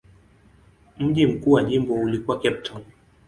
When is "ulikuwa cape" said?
1.93-2.61